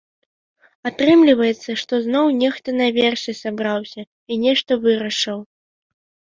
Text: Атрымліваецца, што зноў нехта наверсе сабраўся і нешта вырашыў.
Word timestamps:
Атрымліваецца, 0.89 1.69
што 1.81 1.93
зноў 2.07 2.25
нехта 2.41 2.69
наверсе 2.81 3.37
сабраўся 3.43 4.01
і 4.31 4.41
нешта 4.49 4.71
вырашыў. 4.89 5.39